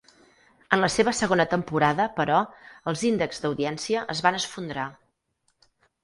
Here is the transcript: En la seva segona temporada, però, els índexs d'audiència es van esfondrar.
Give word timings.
En 0.75 0.79
la 0.83 0.87
seva 0.91 1.11
segona 1.17 1.43
temporada, 1.51 2.07
però, 2.15 2.39
els 2.91 3.03
índexs 3.09 3.43
d'audiència 3.43 4.01
es 4.15 4.23
van 4.29 4.39
esfondrar. 4.39 4.87